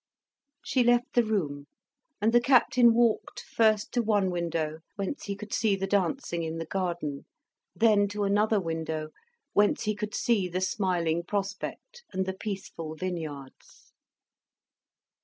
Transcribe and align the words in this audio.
She 0.65 0.83
left 0.83 1.13
the 1.13 1.23
room; 1.23 1.67
and 2.19 2.33
the 2.33 2.41
Captain 2.41 2.91
walked, 2.95 3.41
first 3.41 3.91
to 3.91 4.01
one 4.01 4.31
window, 4.31 4.79
whence 4.95 5.25
he 5.25 5.35
could 5.35 5.53
see 5.53 5.75
the 5.75 5.85
dancing 5.85 6.41
in 6.41 6.57
the 6.57 6.65
garden, 6.65 7.25
then 7.75 8.07
to 8.07 8.23
another 8.23 8.59
window, 8.59 9.09
whence 9.53 9.83
he 9.83 9.93
could 9.93 10.15
see 10.15 10.47
the 10.49 10.59
smiling 10.59 11.21
prospect 11.21 12.01
and 12.11 12.25
the 12.25 12.33
peaceful 12.33 12.95
vineyards. 12.95 13.93